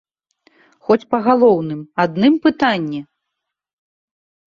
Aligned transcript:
Хоць 0.85 1.03
па 1.11 1.19
галоўным, 1.27 1.83
адным 2.05 2.33
пытанні! 2.47 3.01